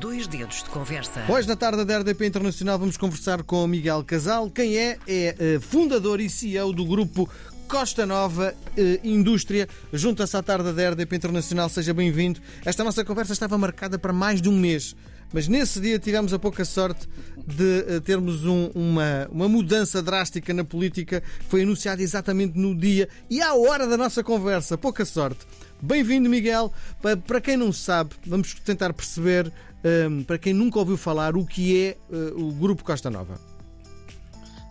[0.00, 1.24] Dois dedos de conversa.
[1.28, 4.50] Hoje, na tarde da RDP Internacional, vamos conversar com Miguel Casal.
[4.50, 4.98] Quem é?
[5.06, 7.28] É eh, fundador e CEO do grupo
[7.66, 9.68] Costa Nova eh, Indústria.
[9.92, 11.68] Junta-se à tarde da RDP Internacional.
[11.68, 12.40] Seja bem-vindo.
[12.64, 14.94] Esta nossa conversa estava marcada para mais de um mês.
[15.32, 17.06] Mas nesse dia tivemos a pouca sorte
[17.46, 21.22] de eh, termos um- uma, uma mudança drástica na política.
[21.48, 24.78] Foi anunciada exatamente no dia e à hora da nossa conversa.
[24.78, 25.40] Pouca sorte.
[25.80, 26.72] Bem-vindo, Miguel.
[27.02, 29.52] Pa- Para quem não sabe, vamos tentar perceber,
[29.84, 33.34] hum, para quem nunca ouviu falar, o que é eh, o Grupo Costa Nova.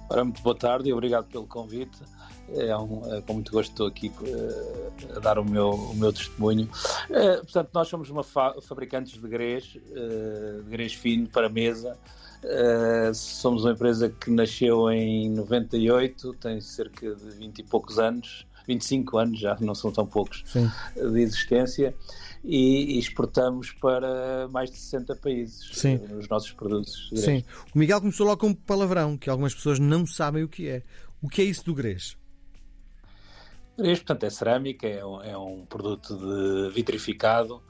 [0.09, 1.97] Ora, muito boa tarde e obrigado pelo convite.
[2.49, 6.13] É, um, é com muito gosto estou aqui eh, a dar o meu, o meu
[6.13, 6.69] testemunho.
[7.09, 11.97] Eh, portanto, nós somos uma fa fabricantes de grês, de grês fino para mesa.
[13.13, 19.17] Somos uma empresa que nasceu em 98, tem cerca de 20 e poucos anos, 25
[19.17, 20.69] anos já, não são tão poucos, Sim.
[20.95, 21.95] de existência.
[22.43, 25.99] E, e exportamos para mais de 60 países Sim.
[26.09, 27.09] eh, os nossos produtos.
[27.11, 27.25] grês.
[27.25, 27.43] Sim.
[27.75, 30.83] O Miguel começou logo com um palavrão, que algumas pessoas não sabem o que é.
[31.21, 32.15] O que é isso do grês?
[33.77, 36.17] Este, portanto, é cerâmica, é um, é um produto
[36.73, 37.61] vitrificado,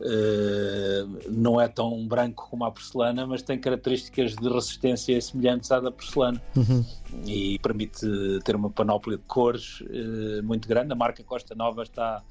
[0.00, 5.78] eh, não é tão branco como a porcelana, mas tem características de resistência semelhantes à
[5.80, 6.82] da porcelana Uhum.
[7.26, 8.06] e permite
[8.44, 10.92] ter uma panóplia de cores eh, muito grande.
[10.92, 12.22] A marca Costa Nova está,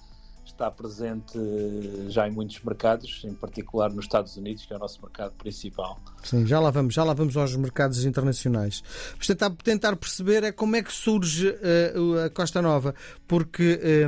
[0.52, 4.80] está presente eh, já em muitos mercados, em particular nos Estados Unidos, que é o
[4.80, 6.00] nosso mercado principal.
[6.24, 8.84] Sim, já lá vamos, já lá vamos aos mercados internacionais.
[9.12, 11.94] Vamos tentar, tentar perceber é como é que surge eh,
[12.26, 12.94] a Costa Nova,
[13.28, 14.08] porque eh,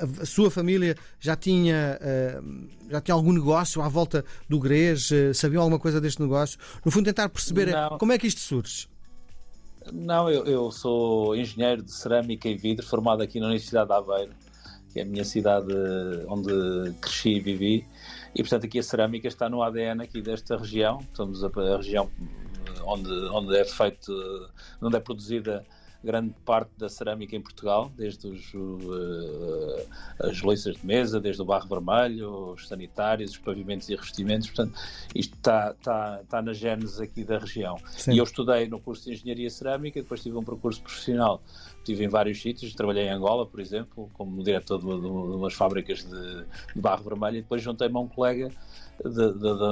[0.00, 2.40] a, a sua família já tinha, eh,
[2.90, 6.58] já tinha algum negócio à volta do grês, eh, sabiam alguma coisa deste negócio.
[6.84, 8.88] No fundo, tentar perceber é como é que isto surge.
[9.92, 14.32] Não, eu, eu sou engenheiro de cerâmica e vidro, formado aqui na Universidade de Aveiro,
[14.96, 15.74] que é a minha cidade
[16.26, 17.86] onde cresci e vivi.
[18.34, 21.00] E, portanto, aqui a cerâmica está no ADN aqui desta região.
[21.00, 22.10] Estamos a, a região
[22.82, 24.10] onde, onde é feito,
[24.80, 25.66] onde é produzida
[26.02, 29.86] grande parte da cerâmica em Portugal, desde os, eh,
[30.20, 34.46] as louças de mesa, desde o barro vermelho, os sanitários, os pavimentos e revestimentos.
[34.46, 34.78] Portanto,
[35.14, 37.76] isto está, está, está na gênese aqui da região.
[37.88, 38.12] Sim.
[38.12, 41.42] E eu estudei no curso de Engenharia Cerâmica, depois tive um percurso profissional.
[41.86, 46.02] Estive em vários sítios, trabalhei em Angola, por exemplo, como diretor de, de, umas fábricas
[46.02, 48.50] de, de barro vermelho, e depois juntei-me a um colega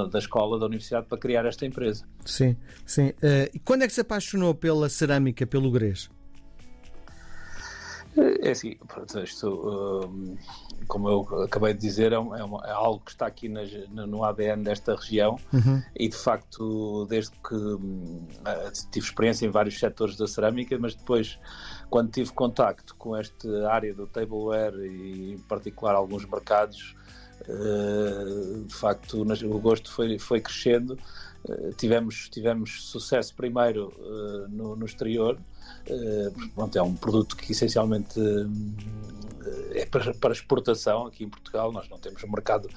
[0.07, 2.05] da- escola, da universidade, para criar esta empresa.
[2.25, 2.55] Sim,
[2.85, 3.11] sim.
[3.21, 6.09] Eh, e quando é que se apaixonou pela cerâmica, pelo grês?
[8.17, 10.37] É assim, pronto, isto, hum,
[10.87, 14.23] como eu acabei de dizer, é, é uma- é algo que está aqui nas- no
[14.23, 15.81] ADN desta região Uhum.
[15.95, 18.25] e de facto, desde que hum,
[18.91, 21.37] tive experiência em vários setores da cerâmica, mas depois,
[21.89, 26.95] quando tive contacto com esta área do tableware e em particular alguns mercados,
[27.47, 30.97] eh, de facto o gosto foi, foi crescendo.
[31.49, 35.37] Eh, tivemos, tivemos sucesso primeiro eh, no, no exterior.
[36.33, 38.75] Porque, pronto, é um produto que essencialmente hum,
[39.71, 41.71] é para, para exportação aqui em Portugal.
[41.71, 42.67] Nós não temos um mercado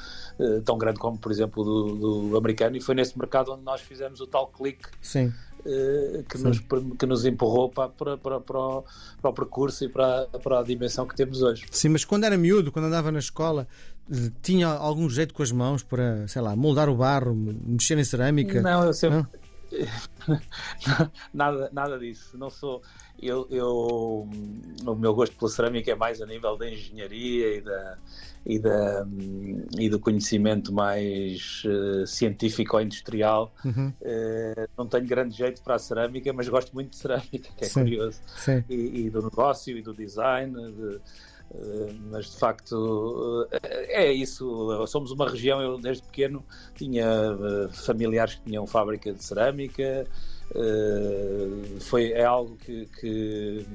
[0.65, 4.21] tão grande como, por exemplo, do, do americano, e foi nesse mercado onde nós fizemos
[4.21, 5.33] o tal clique Sim.
[5.65, 6.45] Eh, que, Sim.
[6.45, 6.61] nos,
[6.99, 8.85] que nos empurrou para, para, para, para, o,
[9.21, 11.67] para o percurso e para, para a dimensão que temos hoje.
[11.71, 13.67] Sim, mas quando era miúdo, quando andava na escola,
[14.11, 18.05] eh, tinha algum jeito com as mãos para, sei lá, moldar o barro, mexer em
[18.05, 18.61] cerâmica?
[18.61, 19.27] Não, eu sempre.
[21.33, 22.37] nada, nada disso.
[22.39, 22.83] Não sou.
[23.21, 24.29] Eu, eu,
[24.87, 27.99] o meu gosto pela cerâmica é mais a nível da engenharia e, da,
[28.47, 29.07] e, da,
[29.79, 33.53] e do conhecimento mais eh, científico ou industrial.
[33.65, 33.93] Uhum.
[34.01, 37.69] Eh, não tenho grande jeito para a cerâmica, mas gosto muito de cerâmica, que é
[37.69, 37.81] Sim.
[37.83, 38.21] curioso.
[38.37, 38.65] Sim.
[38.69, 40.53] e, e do negócio e do design.
[40.73, 41.01] de-
[42.11, 44.87] mas de facto eh, é isso.
[44.87, 45.61] Somos uma região.
[45.61, 46.45] Eu desde pequeno
[46.77, 50.07] tinha eh, familiares que tinham fábrica de cerâmica.
[50.55, 53.67] eh, foi é algo que, que,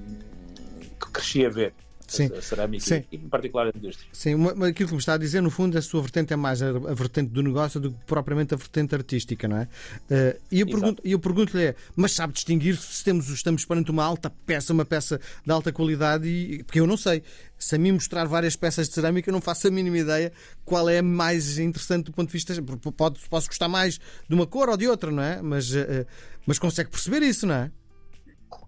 [0.99, 1.73] que cresci a ver.
[2.15, 2.29] Sim.
[2.37, 3.03] A cerâmica Sim.
[3.11, 4.07] e em particular a indústria.
[4.13, 6.61] Sim, uma- aquilo que me está a dizer, no fundo, a sua vertente é mais
[6.61, 9.67] a, vertente do negócio do que propriamente a vertente artística, não é?
[10.09, 14.03] Eh, e eu pergunto- eu pergunto-lhe, é, mas sabe distinguir se temos, estamos perante uma
[14.03, 16.27] alta peça, uma peça de alta qualidade?
[16.27, 17.23] E, porque eu não sei.
[17.57, 20.33] Se a mim mostrar várias peças de cerâmica, eu não faço a mínima ideia
[20.65, 22.53] qual é a mais interessante do ponto de vista.
[22.95, 25.41] Pode, posso gostar mais de uma cor ou de outra, não é?
[25.41, 26.05] Mas, eh,
[26.45, 27.71] mas consegue perceber isso, não é?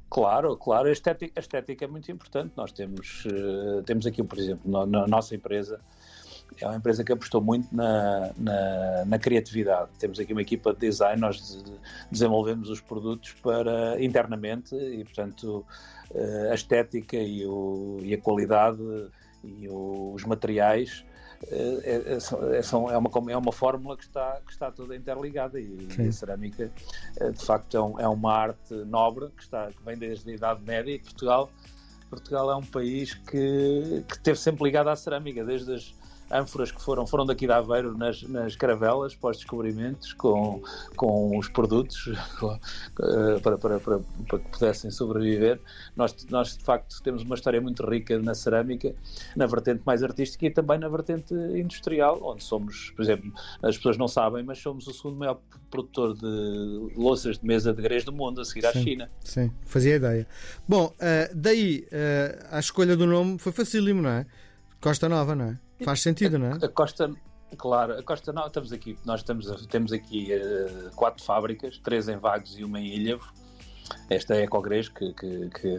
[0.09, 2.53] Claro, claro, a estética, a estética é muito importante.
[2.55, 5.79] Nós temos, eh, temos aqui, por exemplo, na, na nossa empresa,
[6.61, 9.89] é uma empresa que apostou muito na, na, na criatividade.
[9.99, 11.79] Temos aqui uma equipa de design, nós de-
[12.11, 15.65] desenvolvemos os produtos para internamente e, portanto,
[16.13, 18.79] eh, a estética e, o, e a qualidade
[19.43, 21.03] e o- os materiais
[21.51, 26.07] é, é, é, uma, é uma fórmula que está, que está toda interligada e, e
[26.07, 26.71] a cerâmica
[27.33, 30.61] de facto é, um, é, uma arte nobre que, está, que vem desde a Idade
[30.63, 31.49] Média e Portugal
[32.09, 35.93] Portugal é um país que, que esteve sempre ligado à cerâmica, desde as
[36.31, 40.61] ânforas que foram, foram daqui de Aveiro nas, nas caravelas pós-descobrimentos com,
[40.95, 42.07] com os produtos
[43.01, 45.59] eh, para, para, para, para, que pudessem sobreviver.
[45.95, 48.93] Nós, nós, de facto, temos uma história muito rica na cerâmica,
[49.35, 53.31] na vertente mais artística e também na vertente industrial, onde somos, por exemplo,
[53.61, 55.39] as pessoas não sabem, mas somos o segundo maior
[55.69, 59.11] produtor de louças de mesa de grês do mundo, a seguir sim, à China.
[59.23, 60.27] Sim, fazia ideia.
[60.67, 64.25] Bom, uh, daí uh, a escolha do nome foi facílimo, não é?
[64.79, 65.64] Costa Nova, não é?
[65.83, 66.53] Faz sentido, não é?
[66.65, 67.11] A Costa,
[67.57, 72.17] claro, a Costa Nova, estamos aqui, nós estamos, temos aqui uh, quatro fábricas, três em
[72.17, 73.33] Vagos e uma em Ilhavo.
[74.09, 75.77] Esta é a Ecogres que, que, que,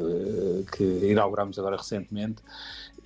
[0.77, 2.41] que inauguramos agora recentemente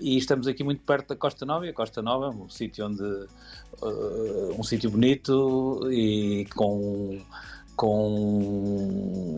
[0.01, 2.87] e estamos aqui muito perto da Costa Nova e a Costa Nova é um sítio
[2.87, 7.19] onde uh, um sítio bonito e com
[7.77, 9.31] com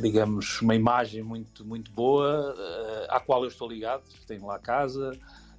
[0.00, 5.12] digamos uma imagem muito muito boa uh, à qual eu estou ligado tenho lá casa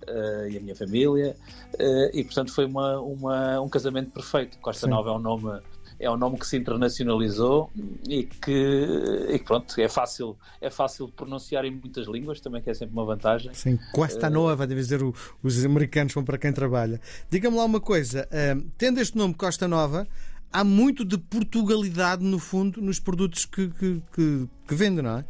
[0.08, 1.36] uh, e a minha família,
[1.76, 4.58] uh, e portanto foi uma, uma, um casamento perfeito.
[4.60, 4.92] Costa Sim.
[4.92, 5.62] Nova é um nome
[6.00, 7.70] é um nome que se internacionalizou
[8.08, 8.88] e que,
[9.30, 12.94] e pronto, é fácil, é fácil de pronunciar em muitas línguas, também que é sempre
[12.94, 13.54] uma vantagem.
[13.54, 15.14] Sim, Costa uh, Nova, deve dizer o,
[15.44, 17.02] os americanos vão para quem trabalha.
[17.30, 20.08] Diga-me lá uma coisa, uh, tendo este nome Costa Nova,
[20.52, 25.26] há muito de Portugalidade no fundo nos produtos que, que, que, que vende, não é?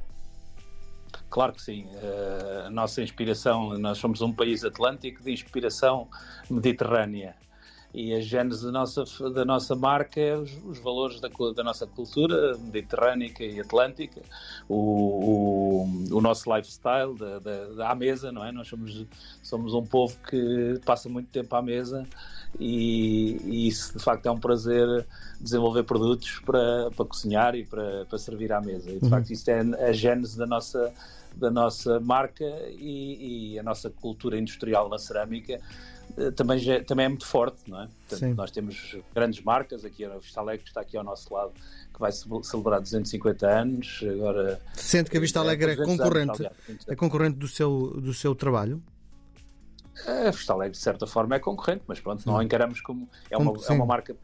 [1.30, 1.86] Claro que sim.
[1.86, 6.08] Uh, a nossa inspiração, nós somos um país atlântico de inspiração
[6.50, 7.36] mediterrânea.
[7.92, 11.88] E a gênese da nossa, da nossa marca é os, os valores da, da, nossa
[11.88, 14.22] cultura mediterrânica e atlântica,
[14.68, 18.52] o, o, o nosso lifestyle da, da, da, à mesa, não é?
[18.52, 19.08] Nós somos,
[19.42, 22.08] somos um povo que passa muito tempo à mesa
[22.58, 25.06] e, e, isso de facto é um prazer
[25.40, 28.90] desenvolver produtos para, para cozinhar e para, para servir à mesa.
[28.90, 29.10] E de uhum.
[29.10, 30.92] facto isso é a gênese da nossa,
[31.36, 35.60] da nossa marca e, e a nossa cultura industrial na cerâmica
[36.18, 37.88] eh, também, também é muito forte, não é?
[38.08, 41.52] Portanto, nós temos grandes marcas, aqui a Vista Alegre que está aqui ao nosso lado,
[41.94, 44.04] que vai celebrar 250 anos.
[44.04, 46.56] Agora, Sente que a Vista Alegre é, é concorrente, anos, aliás,
[46.88, 48.82] é concorrente do seu, do seu trabalho?
[50.08, 53.10] A Vista Alegre, de certa forma, é concorrente, mas pronto, não a encaramos como.
[53.30, 54.16] É uma, é uma marca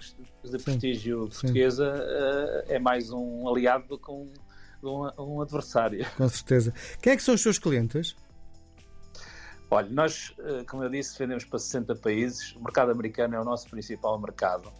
[0.44, 1.30] de prestígio sim.
[1.30, 1.94] portuguesa.
[1.95, 4.31] Eh, é mais um aliado do que um,
[4.83, 6.06] um, um, adversário.
[6.18, 6.74] Com certeza.
[7.01, 8.16] Quem é que são os seus clientes?
[9.69, 12.56] Olha, nós, eh, como eu disse, vendemos para 60 países.
[12.56, 14.71] O mercado americano é o nosso principal mercado.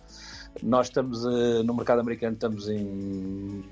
[0.64, 3.64] Nós estamos eh, no mercado americano, estamos em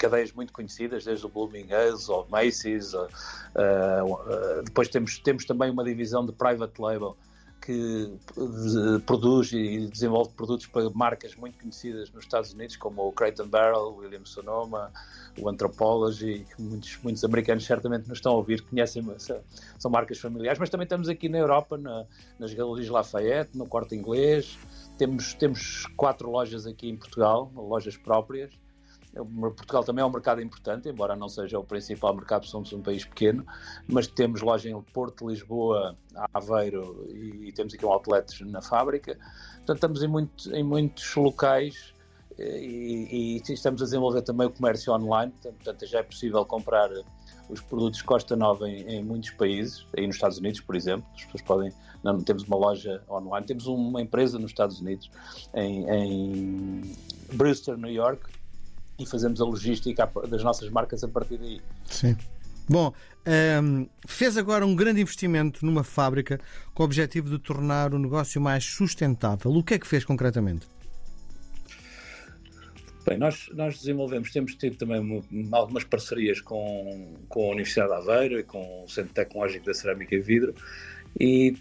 [0.00, 2.94] cadeias muito conhecidas, desde o Bloomingdale's ou Macy's.
[2.94, 3.06] Uh,
[3.54, 7.16] uh, depois temos, temos também uma divisão de private label
[7.60, 8.10] que
[9.04, 13.92] produz e desenvolve produtos para marcas muito conhecidas nos Estados Unidos, como o Crate Barrel,
[13.92, 14.90] o Williams Sonoma,
[15.38, 19.04] o Anthropology, que muitos, muitos americanos certamente nos estão a ouvir, conhecem,
[19.78, 22.06] são marcas familiares, mas também estamos aqui na Europa, na,
[22.38, 24.58] nas Galerias Lafayette, no Corte Inglês,
[24.96, 28.50] temos, temos quatro lojas aqui em Portugal, lojas próprias,
[29.12, 33.04] Portugal também é um mercado importante, embora não seja o principal mercado, somos um país
[33.04, 33.44] pequeno,
[33.88, 35.96] mas temos loja em Porto, Lisboa,
[36.32, 39.18] Aveiro e temos aqui um outlet na fábrica.
[39.56, 41.92] Portanto, estamos em, muito, em muitos locais
[42.38, 46.90] eh, e, e, estamos a desenvolver também o comércio online, portanto já é possível comprar
[47.48, 51.24] os produtos Costa Nova em, em, muitos países, aí nos Estados Unidos, por exemplo, as
[51.24, 51.72] pessoas podem,
[52.04, 55.10] não, temos uma loja online, temos uma empresa nos Estados Unidos,
[55.52, 56.96] em, em
[57.32, 58.39] Brewster, New York,
[59.00, 61.60] e fazemos a logística das nossas marcas a partir daí.
[61.86, 62.16] Sim.
[62.68, 62.92] Bom,
[63.26, 66.38] um, ehm, fez agora um grande investimento numa fábrica
[66.72, 69.50] com o objetivo de tornar o negócio mais sustentável.
[69.50, 70.68] O que é que fez concretamente?
[73.06, 77.96] Bem, nós, nós desenvolvemos, temos tido também uma, algumas parcerias com, com a Universidade de
[77.96, 80.54] Aveiro e com o Centro Tecnológico da Cerâmica e Vidro
[81.18, 81.56] e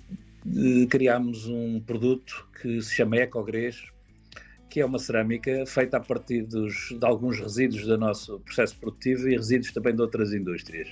[0.46, 3.82] eh, criámos um produto que se chama Ecogres,
[4.70, 9.28] que é uma cerâmica feita a partir dos, de alguns resíduos do nosso processo produtivo
[9.28, 10.90] e resíduos também de outras indústrias.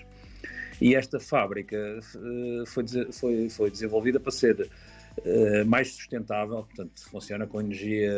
[0.82, 1.78] E esta fábrica
[2.16, 8.12] uh, foi, foi, foi desenvolvida para ser uh, mais sustentável, portanto, funciona com energia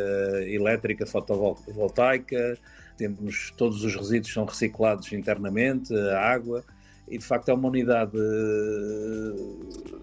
[0.48, 2.58] elétrica fotovoltaica,
[2.98, 6.64] temos todos os resíduos são reciclados internamente, a água,
[7.10, 8.18] e de facto é uma unidade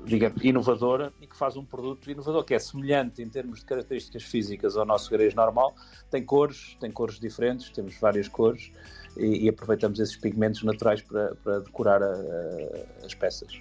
[0.05, 4.23] digamos, inovadora e que faz um produto inovador, que é semelhante em termos de características
[4.23, 5.75] físicas ao nosso grês normal,
[6.11, 8.71] tem cores, tem cores diferentes, temos várias cores
[9.17, 13.61] e, e aproveitamos esses pigmentos naturais para, para decorar a, a, as peças.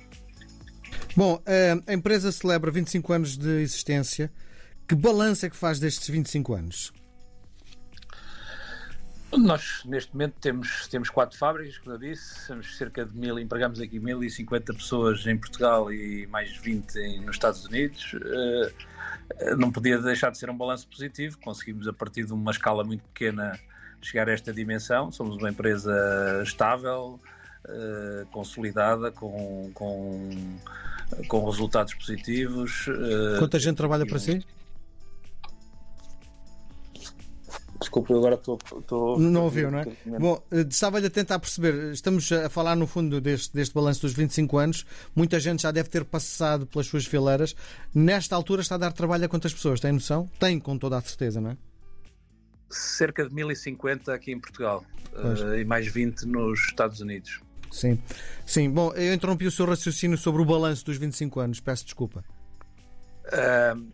[1.16, 1.42] Bom,
[1.88, 4.32] a empresa celebra 25 anos de existência.
[4.88, 6.94] Que balanço é que faz destes 25 anos?
[9.32, 13.82] Nós, neste momento, temos, temos quatro fábricas, como eu disse, temos cerca de mil, empregamos
[13.82, 18.13] aqui 1.050 pessoas em Portugal e mais 20 nos Estados Unidos.
[18.13, 21.38] Uh, não podia deixar de ser um balanço positivo.
[21.39, 23.60] Conseguimos, a partir de uma escala muito pequena,
[24.01, 25.12] chegar a esta dimensão.
[25.12, 27.20] Somos uma empresa estável,
[27.65, 30.29] uh, consolidada, com, com,
[31.27, 32.88] com resultados positivos.
[32.88, 34.46] Uh, Quanta gente trabalha para si?
[37.79, 39.20] Desculpa, eu agora estou.
[39.20, 39.86] Não ouviu, não é?
[40.20, 41.91] Bom, eh, estava-lhe a tentar perceber.
[41.91, 44.86] Estamos a falar, no fundo, deste, deste balanço dos 25 anos.
[45.13, 47.55] Muita gente já deve ter passado pelas suas fileiras.
[47.94, 49.79] Nesta altura está a dar trabalho a quantas pessoas?
[49.79, 50.29] Tem noção?
[50.39, 51.58] Tem, com toda a certeza, não é?
[52.70, 57.41] Cerca de 1050 aqui em Portugal uh, e mais 20 nos Estados Unidos.
[57.72, 58.01] Sim,
[58.46, 58.70] sim.
[58.70, 61.60] Bom, eu interrompi o seu raciocínio sobre o balanço dos 25 anos.
[61.60, 62.24] Peço desculpa.
[63.25, 63.86] Uh,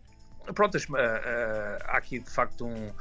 [0.52, 0.92] pronto, uh,
[1.84, 2.92] há aqui de facto um,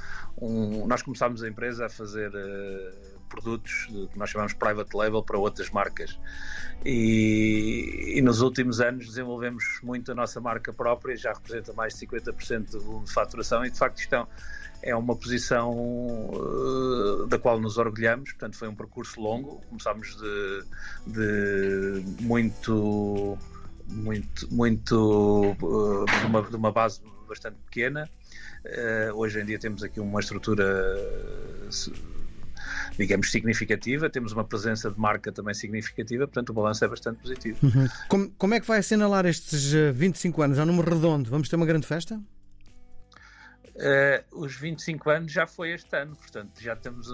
[0.41, 5.37] um, Nós começámos a empresa a fazer uh, produtos que nós chamamos private label para
[5.37, 6.19] outras marcas.
[6.85, 12.05] E, e, nos últimos anos desenvolvemos muito a nossa marca própria, já representa mais de
[12.05, 14.25] 50% do volume de faturação, e de facto isto é,
[14.83, 16.29] é uma posição
[17.29, 18.31] da qual nos orgulhamos.
[18.31, 19.61] Portanto, foi um percurso longo.
[19.69, 20.63] Começámos de,
[21.07, 23.37] de muito
[23.91, 28.09] muito, muito de, uma, de uma base bastante pequena.
[28.65, 30.63] Uh, hoje em dia temos aqui uma estrutura,
[32.97, 37.57] digamos, significativa, temos uma presença de marca também significativa, portanto o balanço é bastante positivo.
[37.63, 37.87] Uhum.
[38.07, 40.57] Como, como é que vai assinalar estes 25 anos?
[40.57, 42.21] É um número redondo, vamos ter uma grande festa?
[43.81, 47.07] Uh, os 25 anos já foi este ano, portanto já temos.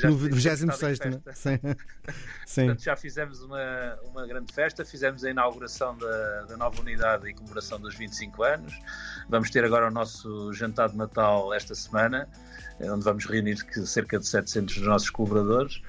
[0.00, 1.20] Já no 26, né?
[1.34, 1.58] Sim.
[2.46, 2.64] Sim.
[2.64, 7.34] Portanto, já fizemos uma, uma grande festa, fizemos a inauguração da, da nova unidade e
[7.34, 8.72] comemoração dos 25 anos.
[9.28, 12.26] Vamos ter agora o nosso jantar de Natal esta semana,
[12.80, 15.82] eh, onde vamos reunir cerca de 700 dos nossos colaboradores.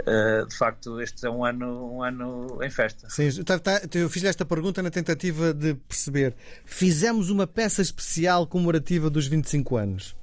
[0.00, 3.08] Uh, de facto, este é um ano, um ano em festa.
[3.10, 6.36] Sim, tá, tá, eu fiz esta pergunta na tentativa de perceber.
[6.64, 10.16] Fizemos uma peça especial comemorativa dos 25 anos?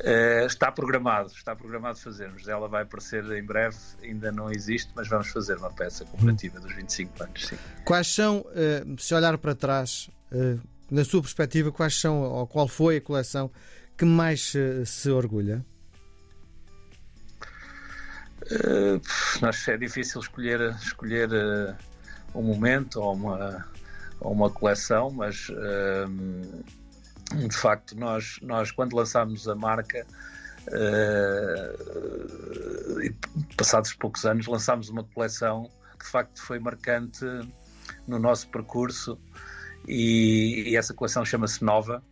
[0.00, 2.46] Uh, está programado, está programado fazermos.
[2.46, 6.74] Ela vai aparecer em breve, ainda não existe, mas vamos fazer uma peça comemorativa dos
[6.74, 7.46] 25 anos.
[7.46, 7.58] Sim.
[7.84, 10.08] Quais são, uh, se olhar para trás,
[10.88, 13.50] na sua perspectiva, quais são ou qual foi a coleção
[13.98, 14.52] que mais
[14.86, 15.64] se orgulha?
[18.42, 19.00] Uh,
[19.68, 21.76] é difícil escolher, escolher uh,
[22.34, 23.66] um momento ou uma,
[24.20, 30.06] ou uma coleção, mas uh, de facto nós, nós quando lançámos a marca
[33.56, 37.24] passados poucos anos lançámos uma coleção que de facto foi marcante
[38.06, 39.18] no nosso percurso
[39.88, 42.04] e, e essa coleção chama-se Nova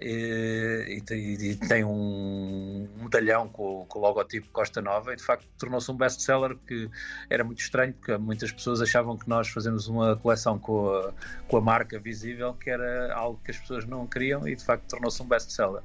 [0.00, 5.46] e, e, e, tem um medalhão com, com, o logotipo Costa Nova e de facto
[5.58, 6.90] tornou-se um best-seller que
[7.30, 11.12] era muito estranho porque muitas pessoas achavam que nós fazemos uma coleção com a,
[11.48, 14.84] com a marca visível que era algo que as pessoas não queriam e de facto
[14.86, 15.82] tornou-se um best-seller.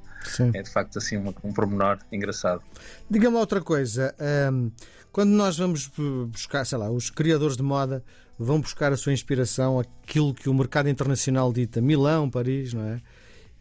[0.53, 2.61] É de facto assim um, um pormenor engraçado.
[3.09, 4.13] Diga-me outra coisa
[4.51, 4.71] um,
[5.11, 5.89] quando nós vamos
[6.27, 8.03] buscar, sei lá, os criadores de moda
[8.37, 13.01] vão buscar a sua inspiração aquilo que o mercado internacional dita Milão, Paris, não é?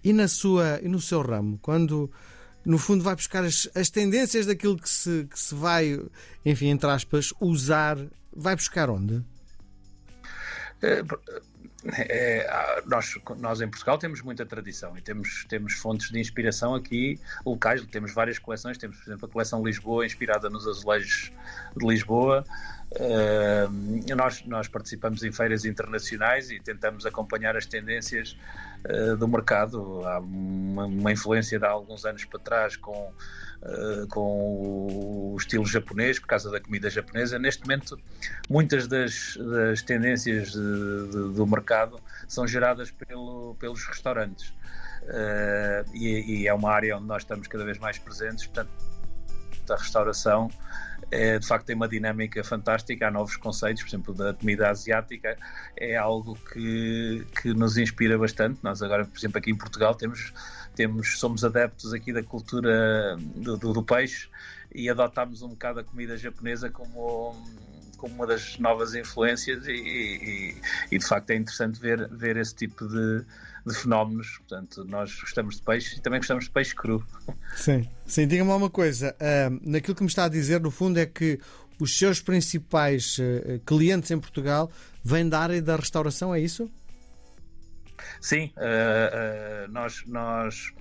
[0.02, 2.10] E, na sua, e no seu ramo, quando
[2.64, 5.98] no fundo vai buscar as, as tendências daquilo que se, que se vai,
[6.44, 7.96] enfim, entre aspas, usar,
[8.34, 9.22] vai buscar onde?
[11.84, 17.18] É, nós, nós em Portugal temos muita tradição e temos, temos fontes de inspiração aqui
[17.44, 21.32] locais, temos várias coleções, temos por exemplo a coleção Lisboa inspirada nos azulejos
[21.76, 22.44] de Lisboa,
[22.92, 28.36] Uh, nós, nós participamos em feiras internacionais e tentamos acompanhar as tendências
[28.84, 30.02] uh, do mercado.
[30.04, 33.12] Há uma, uma, influência de há alguns anos para trás com,
[33.62, 37.38] uh, com o estilo japonês, por causa da comida japonesa.
[37.38, 37.98] Neste momento,
[38.48, 40.58] muitas das, das tendências de,
[41.10, 44.52] de, do mercado são geradas pelo, pelos restaurantes.
[45.94, 48.70] E, e é uma área onde nós estamos cada vez mais presentes, portanto,
[49.68, 50.50] a restauração
[51.10, 55.36] é, de facto tem uma dinâmica fantástica, há novos conceitos, por exemplo, da comida asiática,
[55.76, 58.60] é algo que, que nos inspira bastante.
[58.62, 60.32] Nós agora, por exemplo, aqui em Portugal temos,
[60.80, 64.30] temos somos adeptos aqui da cultura do, do, do peixe
[64.74, 67.36] e adotámos um bocado a comida japonesa como
[67.98, 70.56] como uma das novas influências e, e,
[70.90, 73.26] e, de facto é interessante ver, ver esse tipo de,
[73.66, 74.38] de fenómenos.
[74.38, 77.04] Portanto, nós gostamos de peixe e também gostamos de peixe cru.
[77.54, 78.26] Sim, sim.
[78.26, 79.14] Diga-me uma coisa.
[79.20, 81.38] Uh, naquilo que me está a dizer, no fundo, é que
[81.78, 84.72] os seus principais uh, clientes em Portugal
[85.04, 86.70] vem da área da restauração, é isso?
[88.20, 90.72] Sim, uh, uh, nós, nós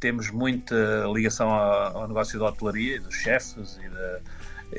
[0.00, 4.20] temos muita ligação ao, ao negócio da hotelaria, dos chefes e da,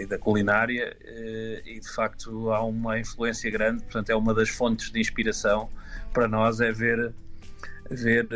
[0.02, 4.50] e da culinária uh, e de facto há uma influência grande, portanto é uma das
[4.50, 5.70] fontes de inspiração
[6.14, 7.14] para nós é ver,
[7.90, 8.28] ver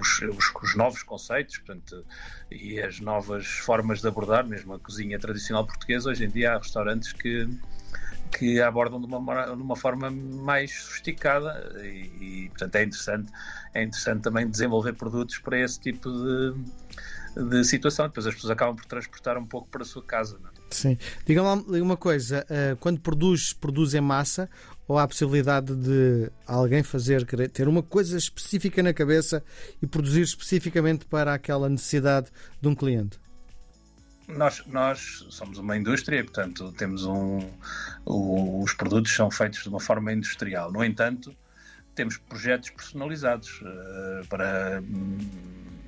[0.00, 2.04] os, os, os, novos conceitos portanto,
[2.50, 6.10] e as novas formas de abordar, mesmo a cozinha tradicional portuguesa.
[6.10, 7.48] Hoje em dia há restaurantes que,
[8.32, 13.32] que abordam de uma, de uma forma mais sofisticada e, e, portanto, é interessante,
[13.72, 18.06] é interessante também desenvolver produtos para esse tipo de, de situação.
[18.06, 20.38] Depois as pessoas acabam por transportar um pouco para a sua casa.
[20.42, 20.52] Não é?
[20.70, 20.98] Sim.
[21.24, 24.50] Diga-me uma coisa: eh, quando produz, produz em massa
[24.86, 29.42] ou há a possibilidade de alguém fazer, ter uma coisa específica na cabeça
[29.80, 32.28] e produzir especificamente para aquela necessidade
[32.60, 33.23] de um cliente?
[34.28, 37.40] Nós, nós somos uma indústria, portanto, temos um.
[38.04, 40.72] O, os produtos são feitos de uma forma industrial.
[40.72, 41.34] No entanto,
[41.94, 44.80] temos projetos personalizados uh, para.
[44.82, 45.18] Hum,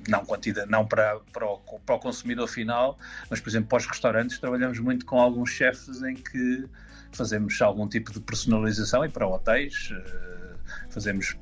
[0.07, 2.97] não, quantidade, não para, para, o, para o consumidor final,
[3.29, 6.65] mas, por exemplo, para os restaurantes, trabalhamos muito com alguns chefes em que
[7.11, 10.57] fazemos algum tipo de personalização e para hotéis uh,
[10.89, 11.35] fazemos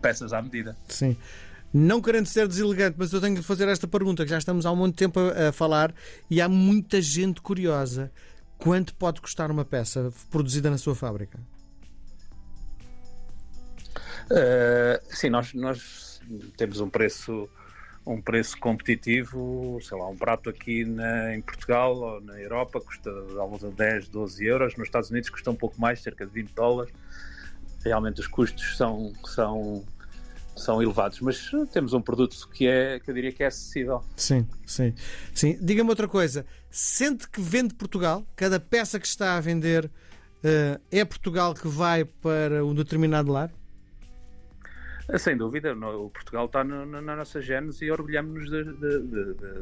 [0.00, 0.76] peças à medida.
[0.88, 1.16] Sim.
[1.72, 4.74] Não querendo ser deselegante, mas eu tenho de fazer esta pergunta, que já estamos há
[4.74, 5.94] muito tempo a, a falar
[6.30, 8.10] e há muita gente curiosa.
[8.56, 11.38] Quanto pode custar uma peça produzida na sua fábrica?
[14.30, 16.20] Uh, sim, nós, nós
[16.56, 17.48] temos um preço
[18.08, 23.10] um preço competitivo, sei lá, um prato aqui na, em Portugal ou na Europa custa
[23.38, 26.52] algo de 10, 12 euros, nos Estados Unidos custa um pouco mais, cerca de 20
[26.54, 26.92] dólares.
[27.84, 29.84] Realmente os custos são, são
[30.58, 34.02] são elevados, mas temos um produto que é, que eu diria que é acessível.
[34.16, 34.94] Sim, sim.
[35.32, 35.58] sim.
[35.60, 36.44] Diga-me outra coisa.
[36.70, 38.26] Sente que vende Portugal?
[38.36, 43.50] Cada peça que está a vender uh, é Portugal que vai para um determinado lar?
[45.08, 48.50] Eh, sem dúvida, o Portugal está na, na nossa gênese e orgulhamos-nos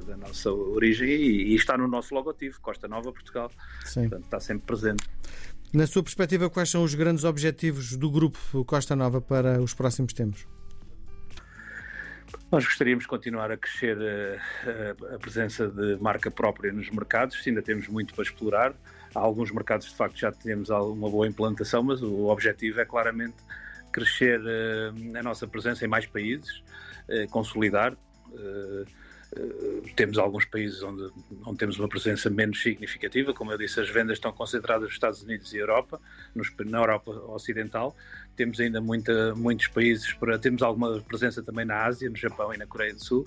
[0.05, 3.51] da nossa origem e, e, está no nosso logotipo, Costa Nova Portugal.
[3.85, 4.09] Sim.
[4.09, 5.05] Portanto, está sempre presente.
[5.73, 10.13] Na sua perspectiva, quais são os grandes objetivos do grupo Costa Nova para os próximos
[10.13, 10.47] tempos?
[12.51, 17.41] Nós gostaríamos de continuar a crescer a, eh, a, presença de marca própria nos mercados,
[17.47, 18.75] ainda temos muito para explorar.
[19.15, 23.37] Há alguns mercados, de facto, já temos uma boa implantação, mas o objetivo é claramente
[23.93, 26.63] crescer uh, a nossa presença em mais países,
[27.09, 27.95] uh, consolidar.
[29.33, 31.11] Uh, temos alguns países onde,
[31.45, 35.23] onde temos uma presença menos significativa, como eu disse, as vendas estão concentradas nos Estados
[35.23, 36.01] Unidos e Europa,
[36.35, 37.97] nos, na Europa Ocidental.
[38.37, 42.57] Temos ainda muita, muitos países, para, temos alguma presença também na Ásia, no Japão e
[42.57, 43.27] na Coreia do Sul,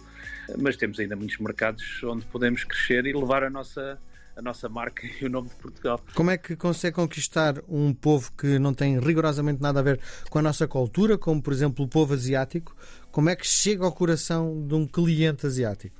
[0.57, 3.99] mas temos ainda muitos mercados onde podemos crescer e levar a nossa,
[4.39, 6.01] a nossa marca e o nome de Portugal.
[6.15, 9.99] Como é que consegue conquistar um povo que não tem rigorosamente nada a ver
[10.29, 12.75] com a nossa cultura, como por exemplo o povo asiático?
[13.11, 15.99] Como é que chega ao coração de um cliente asiático?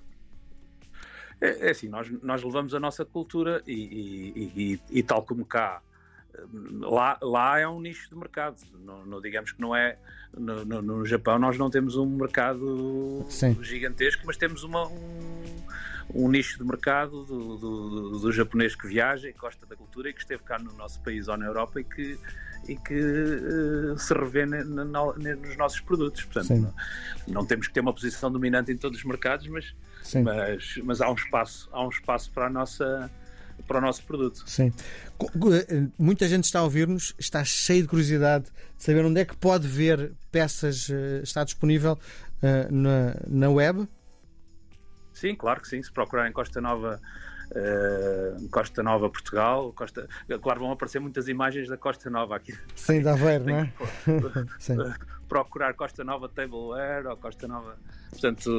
[1.42, 5.46] É, é assim, nós, nós levamos a nossa cultura e, e, e, e tal como
[5.46, 5.82] cá
[6.82, 8.58] lá, lá é um nicho de mercado.
[8.80, 9.98] Não, não digamos que não é.
[10.38, 13.58] No, no, no, Japão nós não temos um mercado Sim.
[13.64, 15.39] gigantesco, mas temos uma, um,
[16.14, 20.14] um nicho de mercado do, do, do, japonês que viaja e gosta da cultura e
[20.14, 22.18] que esteve cá no nosso país ou na Europa e que,
[22.68, 26.24] e que uh, se revê na, na, nos nossos produtos.
[26.24, 26.74] Portanto, não,
[27.28, 29.76] não, temos que ter uma posição dominante em todos os mercados, mas,
[30.24, 33.10] mas, mas há um espaço, há um espaço para a nossa
[33.68, 34.44] para o nosso produto.
[34.48, 34.72] Sim.
[35.22, 39.36] Eh, muita gente está a ouvir-nos, está cheio de curiosidade de saber onde é que
[39.36, 41.94] pode ver peças, eh, está disponível
[42.42, 43.88] uh, na, na web?
[45.20, 45.82] Sim, claro que sim.
[45.82, 47.00] Se procurar em Costa Nova.
[47.50, 50.08] Uh, Costa Nova Portugal, Costa...
[50.40, 52.56] claro, vão aparecer muitas imagens da Costa Nova aqui.
[52.76, 53.74] Sim, da ver, não é?
[54.60, 54.76] sim
[55.30, 57.78] procurar Costa Nova Tableware ou Costa Nova.
[58.10, 58.50] Portanto,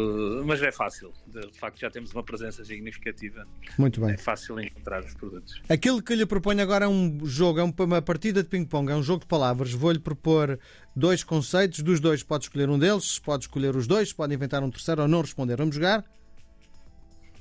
[0.47, 1.13] mas é fácil.
[1.27, 3.45] De facto, já temos uma presença significativa.
[3.77, 4.13] Muito bem.
[4.13, 5.61] É fácil encontrar os produtos.
[5.69, 9.03] Aquilo que lhe proponho agora é um jogo, é uma partida de ping-pong, é um
[9.03, 9.73] jogo de palavras.
[9.73, 10.59] Vou-lhe propor
[10.95, 11.81] dois conceitos.
[11.81, 15.09] Dos dois, pode escolher um deles, pode escolher os dois, pode inventar um terceiro ou
[15.09, 15.57] não responder.
[15.57, 16.05] Vamos jogar?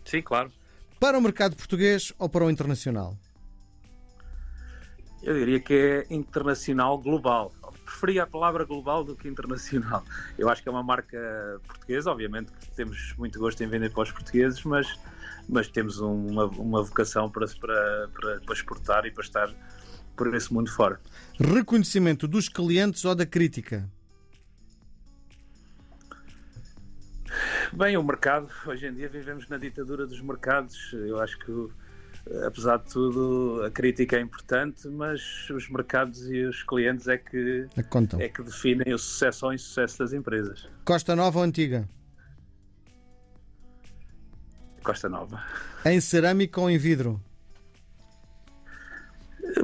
[0.06, 0.52] Sim, claro.
[1.00, 3.18] Para o mercado português ou para o internacional?
[5.22, 7.52] Eu diria que é internacional global
[7.90, 10.04] preferia a palavra global do que internacional.
[10.38, 11.18] Eu acho que é uma marca
[11.68, 14.88] portuguesa, obviamente que temos muito gosto em vender para os portugueses, mas,
[15.48, 19.50] mas temos uma, uma vocação para, para, para, para exportar e para estar
[20.16, 21.00] por esse mundo fora.
[21.40, 23.90] Reconhecimento dos clientes ou da crítica?
[27.74, 30.92] Bem, o mercado, hoje em dia vivemos na ditadura dos mercados.
[30.94, 31.70] Eu acho que
[32.46, 37.68] apesar de tudo, a crítica é importante, mas os mercados e os clientes é que,
[37.76, 40.68] é, é que definem o sucesso ou insucesso das empresas.
[40.86, 41.88] Costa Nova ou Antiga?
[44.84, 45.44] Costa Nova.
[45.86, 47.22] Em cerâmica ou em vidro?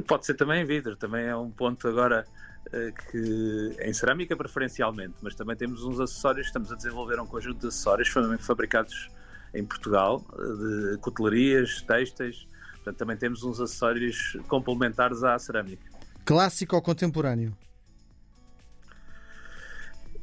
[0.07, 2.54] Pode ser também em vidro, também é um ponto agora eh,
[3.11, 7.67] que em cerâmica preferencialmente, mas também temos uns acessórios, estamos a desenvolver um conjunto de
[7.67, 9.09] acessórios fabricados
[9.53, 15.83] em Portugal, eh, de cutelarias, têxteis, portanto também temos uns acessórios complementares à cerâmica.
[16.25, 17.55] Clássico ou contemporâneo?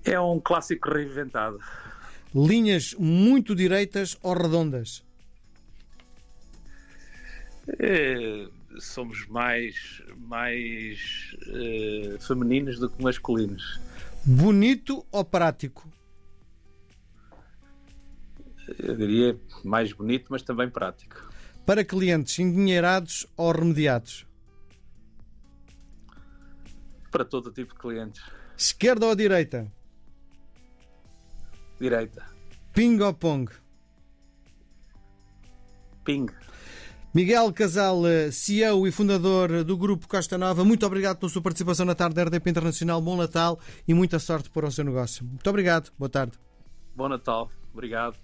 [0.04, 1.58] É um clássico reinventado.
[2.34, 5.04] Linhas muito direitas ou redondas?
[7.78, 8.48] É
[8.78, 13.80] somos mais, mais uh, femininos do que masculinos.
[14.24, 15.88] Bonito ou prático?
[18.78, 21.30] Eu diria mais bonito, mas também prático.
[21.66, 24.26] Para clientes endinheirados ou remediados?
[27.10, 28.22] Para todo tipo de clientes.
[28.56, 29.70] Esquerda ou direita?
[31.80, 32.24] Direita.
[32.72, 33.52] Ping ou pong?
[36.04, 36.26] Ping.
[37.14, 41.84] Miguel Casal, eh, CEO e fundador do Grupo Costa Nova, muito obrigado pela sua participação
[41.84, 43.02] na tarde da RDP Internacional.
[43.02, 45.22] Bom Natal e muita sorte para o seu negócio.
[45.22, 45.92] Muito obrigado.
[45.98, 46.38] Boa tarde.
[46.96, 47.50] Bom Natal.
[47.70, 48.16] Obrigado.